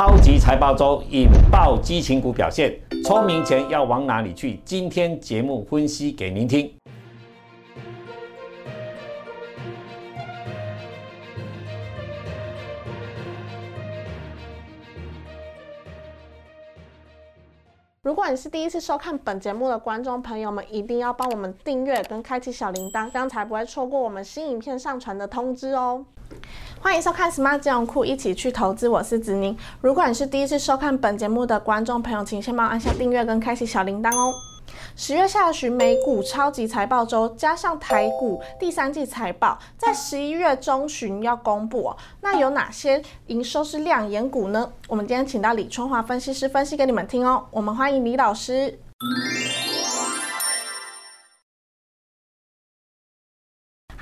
[0.00, 4.58] 超级财报周引爆激情股表现，聪明钱要往哪里去？
[4.64, 6.72] 今天节目分析给您听。
[18.00, 26.06] 如果你是第一次收看本节目的观众朋友们，一定要帮我们订阅跟开启小铃铛，这样才不会错过我们新影片上传的通知哦。
[26.82, 29.54] 欢迎收看 Smart 金融库，一起去投资，我是子宁。
[29.82, 34.32] 如果你是第一次收看本节目的观众朋友，请先帮我按下订阅跟开启小铃铛哦。
[34.96, 41.96] 十月下旬美股超级财报周，加上台股第三季财报，在十一月中旬要公布哦。
[42.22, 44.72] 那有哪些营收是亮眼股呢？
[44.88, 47.44] 我们今天请到李春华分析师分析给你们听哦。
[47.50, 48.78] 我们欢迎李老师。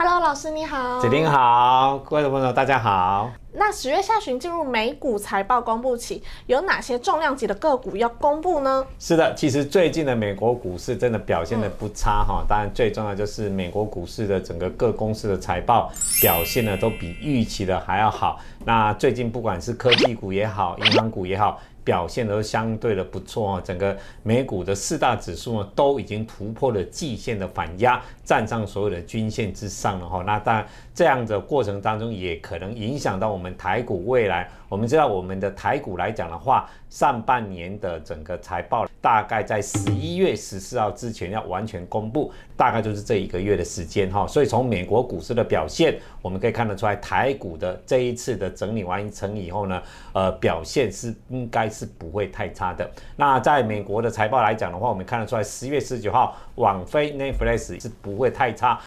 [0.01, 1.01] Hello，老师你好。
[1.01, 3.33] 子玲好，各位朋友大家好。
[3.55, 8.87] 那十月下旬进入美股财报公布期，有哪些重量级的个股要公布呢？
[9.01, 12.45] 是的，其实最近的美国股市真的表现的不差哈。
[12.49, 18.39] 当然，最重要就是美国股市的整个各公司的财报表现呢，都比预期的还要好。
[18.65, 21.61] 那最近不管是科技股也好，银行股也好。
[21.89, 30.23] 表现都相对的不错哦，整个美股的四大指数呢都已经突破了季线的反压，站上所有的均线之上了哈。
[30.27, 34.47] 那当然，这样的过程当中也可能影响到我们台股未来。
[34.69, 44.27] 我们知道，我们的台股来讲的话，上半年的整个财报大概在十一月十四号之前要完全公布，大概就是这一个月的时间哈。
[44.27, 45.99] 所以从美国股市的表现，
[46.29, 52.87] 我们可以看得出来，台股的这一次的整理完成以后呢，呃，表现是应该是不会太差的。
[53.17, 58.79] 那在美国的财报来讲的话，我们看得出来，十月十九号网飞 Netflix 是不会太差。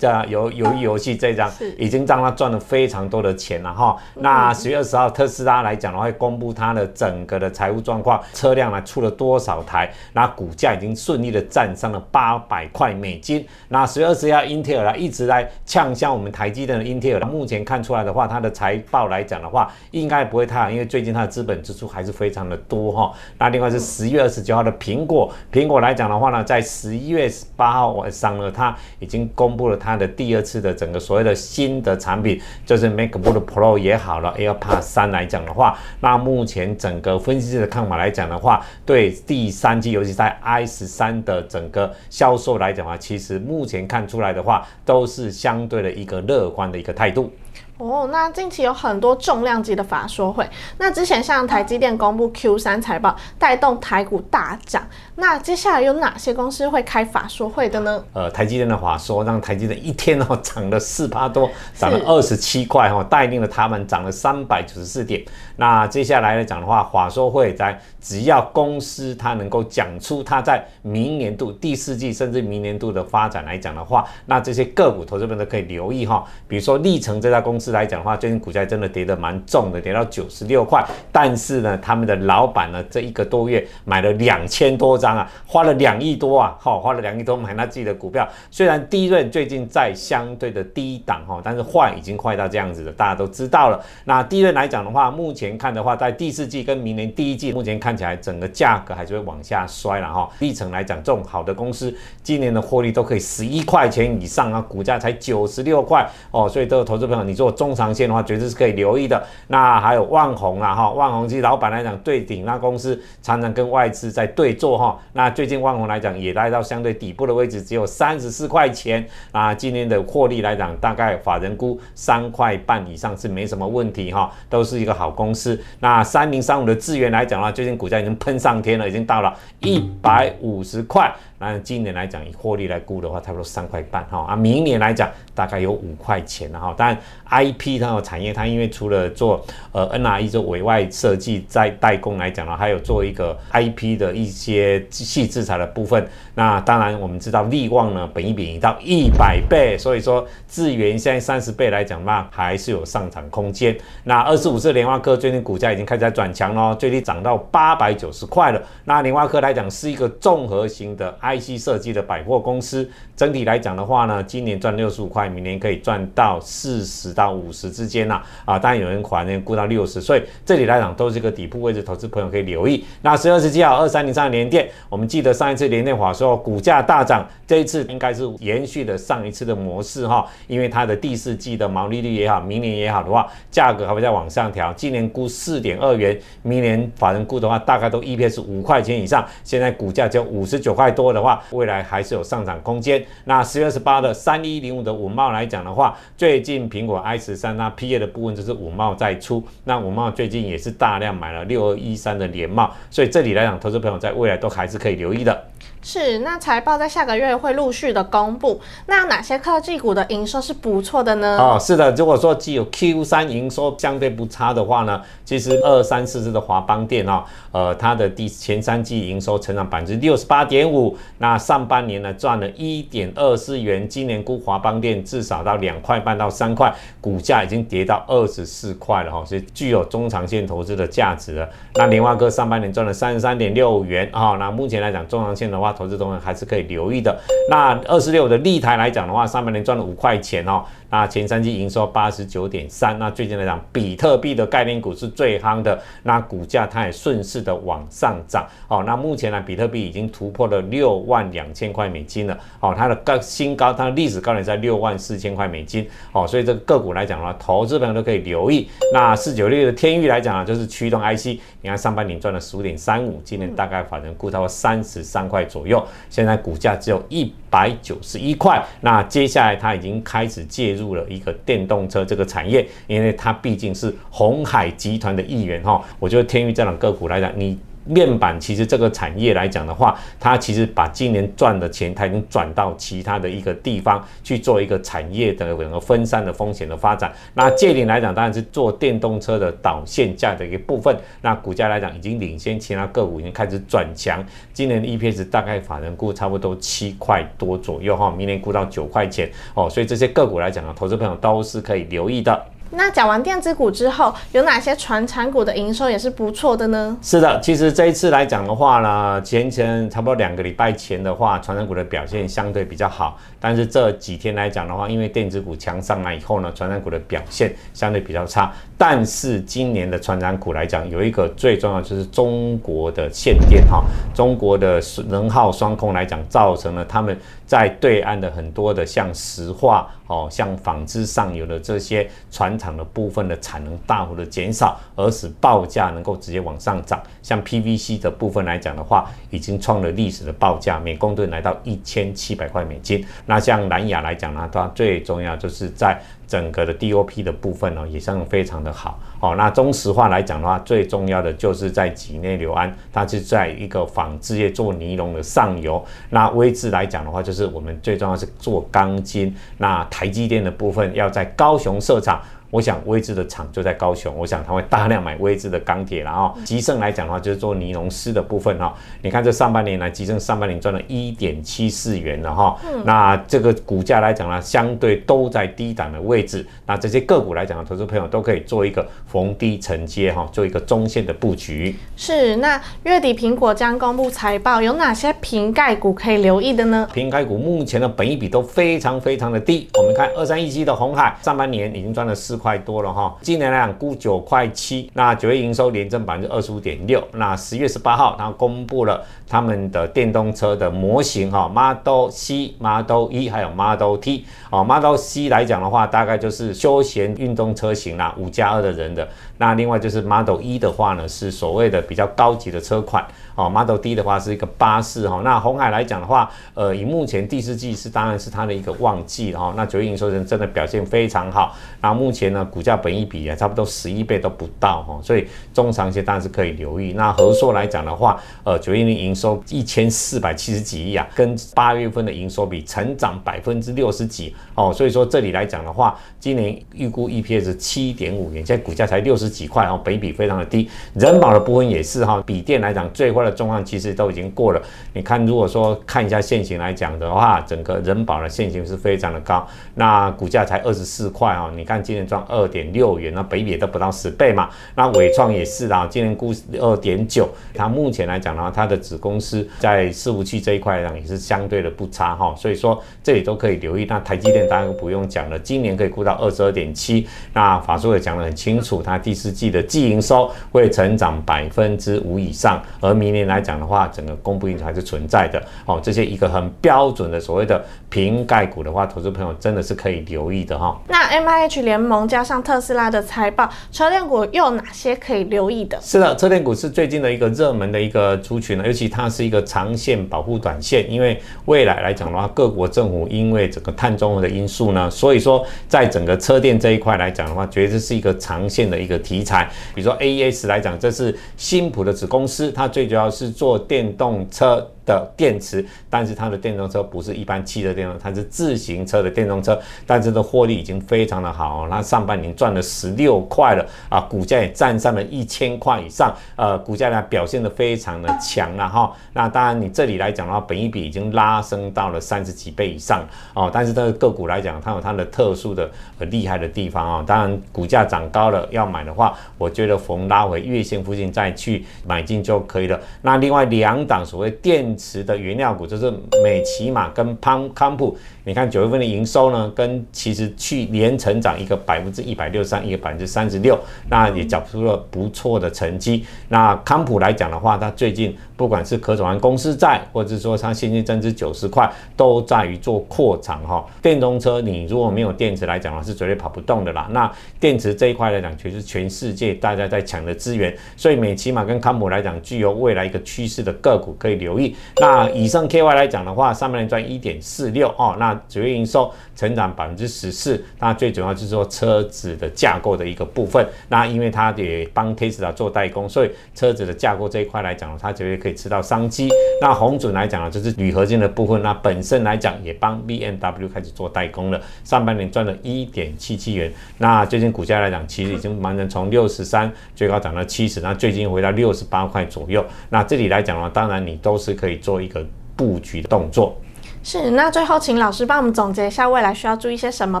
[0.00, 3.94] 这游游游戏这张已经让他赚了非常多的钱了哈。
[4.14, 13.46] 那十月二十号特斯拉来讲的话，会公布它的整个的财务状况，车辆呢出了多少台，那股价已经顺利的站上了八百块美金。
[13.68, 23.12] 那十月二十号英特尔呢一直在呛向我们台积电的英特尔，目前看出来的话，它的财报来讲的话，应该不会太好，因为最近它的资本支出还是非常的多哈。
[23.36, 29.89] 那另外是十月二十九号的苹果，苹果来讲的话呢，在十一月八号晚上呢，它已经公布了它。
[29.90, 47.32] 它的第二次的整个所谓的新的产品，就是 MacBook Pro 也好了，AirPods 三来讲的话，那目前整个分析师的看法来讲的话，对第三季，尤其在 i 十三的整个销售来讲的话，其实目前看出来的话，都是相对的一个乐观的一个态度。
[47.80, 50.46] 哦，那近期有很多重量级的法说会，
[50.76, 54.86] 那之前像台积电公布 Q 三财报，带动台股大涨。
[55.16, 58.04] 那接下来有哪些公司会开法说会的呢？
[58.12, 65.24] 呃，台积电的法说让台积电一天哦涨了四趴多，涨了二十七块哈，带领了他们涨了三百九十四点。
[65.56, 76.22] 那接下来来讲的话，法说会在只要公司它能够讲出它在明年度第四季甚至明年度的发展来讲的话，那这些个股投资者都可以留意哈。
[76.46, 77.69] 比如说历程这家公司。
[77.70, 80.84] 来讲的话，最近股价真的跌得蛮重的，跌到九十六块。
[81.12, 88.28] 但是呢，他们的老板呢，这一个多月买了两千多张啊，花了两亿多啊，好，花了两亿多买他自己的股票。
[88.50, 93.80] 虽然低润最近在相对的低档哈，但是坏已经坏到这样子了，大家都知道了。
[94.04, 100.28] 那低润来讲的话，目前看的话，在第四季跟明年第一季，目前看起来整个价格还是会往下摔了哈。
[100.38, 107.50] 历程来讲，这种好的公司今年的获利都可以十一块钱以上啊，股价才九十六块哦，所以这个投资朋友，你做。
[107.60, 109.22] 中长线的话，绝对是可以留意的。
[109.48, 114.98] 那还有万宏啊，哈，万宏其实老板来讲对顶，那公司常常跟外资在对坐哈。
[115.12, 119.52] 那最近万宏来讲也来到相对底部的位置，只有三十四块钱啊。
[119.52, 125.60] 今年的获利来讲，大概法人估三块半以上是没什么问题哈，都是一个好公司。
[125.80, 131.14] 那三零三五的资源来讲的话，最近股价已经喷上天了，已经到了一百五十块。
[131.40, 136.74] 那今年来讲，以获利来估的话，差不多三块半哈啊，明年来讲大概有五块钱了哈。
[136.76, 136.98] 当然
[137.30, 139.42] ，IP 它的产业，它因为除了做
[139.72, 146.06] 呃 NRE 做委外设计在代工来讲呢，还有做一个 IP 的一些细制裁的部分。
[146.34, 153.74] 那当然，我们知道利旺呢，本一比到一百倍，所以说智源现在三十倍来讲嘛，还是有上涨空间。
[154.04, 158.60] 那二十五次莲花科最近股价已经开始在转强喽，最低涨到八百九十块了。
[158.84, 161.16] 那莲花科来讲是一个综合型的。
[161.36, 162.88] IC 设计的百货公司。
[163.16, 168.22] 整体来讲的话呢，今年赚六十五块，明年可以赚到四十到五十之间呐。
[168.44, 172.84] 啊，当然有人可能估到六十，所以这里来讲都是一个底部位置，投资朋友可以留意。
[173.02, 184.72] 那十二十七号二三零三连电，我们记得上一次连电华说股价大涨，这一次应该是延续的上一次的模式哈，因为它的第四季的毛利率也好，明年也好的话，价格还会再往上调。
[184.72, 189.26] 今年估四点二元，明年法人估的话，大概都 EPS 五块钱以上。
[189.44, 193.04] 现在股价就五十九块多了的话，未来还是有上涨空间。
[193.24, 205.44] 那十月二十八的三一零五的五茂来讲的话，最近苹果 i 十三那 P A 的部分就是五茂在出，那五茂最近也是大量买了六二一三的联茂，所以这里来讲，投资朋友在未来都还是可以留意的。
[205.82, 211.38] 是，那财报在下个月会陆续的公布，那哪些科技股的营收是不错的呢？
[211.38, 231.48] 哦，是的，如果说既有 Q 三营收相对不差的话呢，其实二三四支的华邦电哦，呃，它的第前三季营收成长百分之六十八点五，那上半年呢赚了一点二四元，今年估华邦电至少到两块半到三块，股价已经跌到二十四块了哈，所以具有中长线投资的价值了。
[231.74, 235.70] 那联发科上半年赚了三十三点六元啊，那目前来讲中长线的话。
[235.80, 237.18] 投资中还是可以留意的。
[237.48, 240.62] 那二十六的立台来讲的话，上半年赚了五块钱哦。
[240.90, 242.98] 那前三季营收八十九点三。
[242.98, 248.46] 那最近来讲，比特币的概念股是最夯的，那股价它也顺势的往上涨。
[248.68, 252.38] 哦，那目前呢，比特币已经突破了六万两千块美金了。
[252.60, 255.88] 哦，它的高新高，它的历史高点在六万四千块美金。
[256.12, 258.68] 哦，所以这个个股来讲的话，投资朋友都可以留意。
[258.92, 265.82] 那四九六的天域来讲啊，就是驱动 IC，你看上半年赚了十五点三五，今年大概反正估到三十三块左右。
[266.08, 275.82] 现在股价只有一百九十一块，那接下来它已经开始介入了一个电动车这个产业，因为它毕竟是红海集团的一员哈。
[275.98, 277.58] 我觉得天域这两个股来讲，你。
[277.90, 287.12] 面板其实这个产业来讲的话，它其实把今年赚的钱，它已经转到其他的一个地方去做一个产业的整个分散的风险的发展。
[287.34, 290.96] 那借领来讲，当然是做电动车的导线架的一部分。
[291.20, 294.24] 那股价来讲，已经领先其他个股，已经开始转强。
[294.52, 299.68] 今年的 EPS 大概法人估差不多七块多左右哈，明年估到九块钱哦。
[299.68, 302.40] 所以这些个股来讲呢，投资朋友都是可以留意的。
[302.72, 306.96] 那讲完电子股之后，有哪些传产股的营收也是不错的呢？
[307.02, 313.18] 是的，其实这一次来讲的话呢，前前差不多两个礼拜前的话，传产股的表现相对比较好。
[313.40, 318.52] 但是这几天来讲的话，因为电子股强上来以后呢，传产股的表现相对比较差。
[318.78, 323.82] 但是今年的传产股来讲，有一个最重要就是中国的限电哈，
[324.14, 337.02] 中国的能耗双控来讲，造成了他们在对岸的很多的像石化哦，像纺织上游的这些船厂的部分的产能大幅的减少，而使报价能够直接往上涨。
[337.22, 343.02] 像 PVC 的部分来讲的话，已经创了历史的报价，每公吨来到一千七百块美金。
[343.24, 345.98] 那像蓝雅来讲呢，它最重要就是在。
[346.30, 349.34] 整个的 DOP 的部分呢，也算非常的好哦。
[349.36, 355.84] 那中石化来讲的话，最重要的就是在几内硫胺，它是在一个纺织业做尼龙的上游。
[356.10, 359.34] 那微智来讲的话，就是我们最重要是做钢筋。
[359.58, 362.22] 那台积电的部分要在高雄设厂。
[362.52, 368.74] 我想威智的厂就在高雄，我想他会大量买威智的钢铁然后吉盛来讲的话，就是做尼龙丝的部分哈。
[369.02, 372.58] 你看这上半年来，吉盛上半年赚了一点七四元了哈。
[372.84, 376.44] 那这个股价来讲呢，相对都在低档的位置。
[376.66, 381.76] 那这些个股来讲，投资朋友都可以做一个逢低承接哈，做一个中线的布局。
[381.96, 386.88] 是，那月底苹果将公布财报，有哪些瓶盖股可以留意的呢？
[386.92, 389.68] 瓶盖股目前的本益比都非常非常的低。
[389.74, 392.40] 我们看二三一七的红海，上半年已经赚了四。
[392.40, 413.06] 块多了哈，今年来讲估九块七，那九月营收连增百分之二十五点六，那十月十八号，它公布了他们的电动车的模型哈，Model C、Model E 还有 Model T 哦，Model C 来讲的话，大概就是休闲运动车型啦，五加二的人的，那另外就是 Model E 的话呢，是所谓的比较高级的车款。
[413.34, 426.92] 哦，Model D 的话是一个巴士哈，那红海来讲的话，呃，以目前第四季是当然是它的一个旺季哈，那九月营收人真的表现非常好，那目前呢股价本益比啊差不多十一倍都不到哈，所以中长线当然是可以留意。
[426.92, 440.68] 那合硕来讲的话，呃，九月的营收一千四百七十几亿啊，跟八月份的营收比成长百分之六十几哦，所以说这里来讲的话，今年预估 EPS 七点五元，现在股价才六十几块哦，北比非常的低。
[440.94, 444.62] 人保的部分也是哈，比电来讲最坏的状况其实都已经过了。
[444.92, 451.50] 你看，如果说看一下现行来讲的话，整个人保的现行是非常的高，那股价才二十四块哦。
[451.54, 454.48] 你看今年赚二点六元，那北比都不到十倍嘛。
[454.74, 462.34] 那伟创也是啊，今年估二点九，它目前来讲的话，它的子公司在伺服器这一块来讲也是相对的不差哈。
[462.36, 463.84] 所以说这里都可以留意。
[463.88, 467.06] 那台积电当然不用讲了，今年可以估到二十二点七。
[467.32, 475.80] 那法说也讲得很清楚，它第四季的季营收会成长百分之五以上，而明年来讲的话，整个供不应求还是存在的哦。
[475.82, 480.80] 这些一个很标准的所谓的瓶盖股的话，投资朋友真的是可以留意的哈。
[480.88, 485.78] 那 M I H 联盟加上特斯拉的财报，车电股又有哪些可以留意的？
[485.80, 499.48] 是的，车电股是最近的一个热门的一个族群呢，尤其它是一个长线保护短线，因为未来来讲的话，各国政府因为整个碳中和的因素呢，所以说在整个车电这一块来讲的话，绝对是一个长线的一个题材。
[499.74, 504.66] 比如说 A E S 来讲，这是新普的子公司，它最主要要是坐电动车。
[504.90, 518.92] 的电池，但是它的电动车不是一般汽车电动，它是自行车的电动车，但是的获利已经非常的好，它上半年赚了十六块了啊，股价也站上了一千块以上，呃，股价呢表现的非常的强了哈。
[519.12, 527.04] 那当然你这里来讲的话，本益比已经拉升到了三十几倍以上哦，但是这个个股来讲，它有它的特殊的很厉害的地方啊。
[527.06, 532.80] 当然股价涨高了要买的话，我觉得逢拉回月线附近再去买进就可以了。
[533.02, 535.92] 那另外两档所谓电池的原料股就是
[536.24, 537.94] 美骑马跟康康普，
[538.24, 543.58] 你看九月份的营收呢，跟其实去年成长一个百分之一百六十三，一个百分之三十六，
[543.90, 546.06] 那也缴出了不错的成绩。
[546.28, 553.64] 那康普来讲的话，它最近不管是可转换公司债，或者说它现金增值九十块，都在于做扩厂哈。
[553.82, 556.88] 电动车你如果没有电池来讲的话，是绝对跑不动的啦。
[556.90, 564.54] 那电池这一块来讲，其实全世界大家在抢的资源，所以美骑马跟康普来讲，具有未来一个趋势的个股可以留意。
[564.76, 573.46] 那以上 KY 来讲的话，上半年赚一点四六哦，那九月营收成长百分之十四，那最主要就是说车子的架构的一个部分。
[573.68, 579.10] 那因为它也帮 Tesla 做代工，所以车子的架构这一块来讲，它绝对可以吃到商机。
[579.40, 584.40] 那红准来讲呢，就是铝合金的部分，那本身来讲也帮 BMW 开始做代工了。
[584.64, 592.44] 上半年赚了一点七七元，那最近股价来讲，其实已经完成从六十三最高涨到七十，那最近回到六十八块左右。
[592.68, 596.40] 那这里来讲的话，当然你都是可以做一个布局的动作。
[596.82, 600.00] 是，那最后请老师帮我们总结一下未来需要注意些什么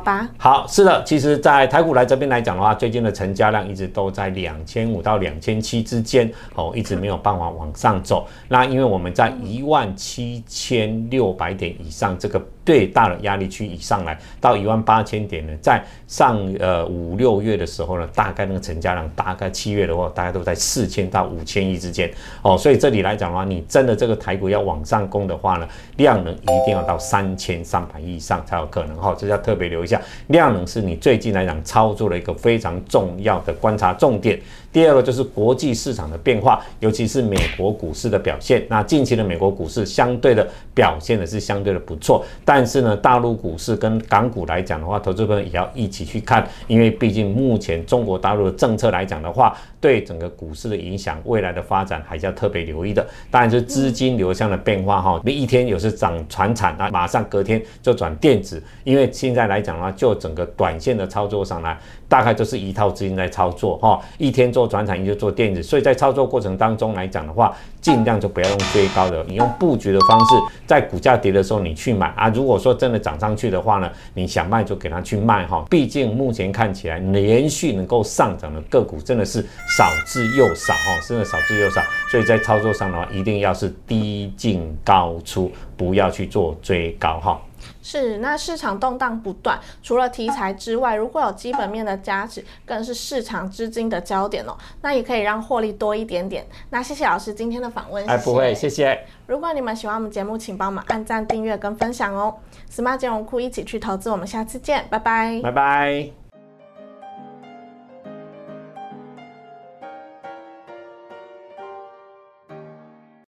[0.00, 0.28] 吧。
[0.38, 8.26] 好，是的，其实，在台股来这边来讲的话，最近的成交量一直都在两千五到两千七之间，哦，一直没有办法往上走。
[8.48, 12.42] 那因为我们在一万七千六百点以上这个。
[12.62, 22.08] 最大的压力区以上来到一万八千点呢，在上呃五六月的时候呢，大概那个成交量大概七月的话，大概都在四千到五千亿之间
[22.42, 34.40] 哦，所以这里来讲的话，你真的这个台股要往上攻的话呢，量能一定要到三千三百亿以上才有可能哈，这要特别留意一下，量能是你最近来讲操作的一个非常重要的观察重点。
[34.72, 38.64] 第二个就是国际市场的变化，尤其是美国股市的表现。
[38.68, 53.04] 那近期的美国股市相对的表现的是相对的不错，但是呢，大陆股市跟港股来讲的话，投资朋友也要一起去看，因为毕竟目前中国大陆的政策来讲的话，对整个股市的影响，未来的发展还是要特别留意的。
[53.28, 61.76] 当然，是资金流向的变化哈，你一天有时涨船产啊，马上隔天就转电子，因为现在来讲的话，就整个短线的操作上来，
[62.08, 64.59] 大概就是一套资金在操作哈，一天做。
[64.60, 70.34] 做转产业就做电子，所以在操作过程当中来讲的话，尽量就不要用追高的，你用布局的方式，
[70.66, 72.28] 在股价跌的时候你去买啊。
[72.28, 75.64] 如果说真的涨上去的话呢，你想卖就给它去卖哈。
[75.70, 79.40] 毕竟目前看起来连续能够上涨的个股真的是
[79.78, 81.80] 少之又少哈，真的少之又少。
[82.10, 87.40] 所以在操作上的话，一定要是低进高出，不要去做追高哈。
[87.82, 94.56] 是，那市场动荡不断，除了题材之外，如果有基本面的加持，更是市场资金的焦点哦。
[94.82, 96.46] 那也可以让获利多一点点。
[96.70, 98.06] 那谢谢老师今天的访问。
[98.06, 99.06] 哎，不会，谢谢。
[99.26, 102.34] 如果你们喜欢我们节目，请帮我们按赞、订阅跟分享哦。
[102.70, 105.40] Smart 金融库一起去投资，我们下次见，拜拜。
[105.42, 106.19] 拜拜。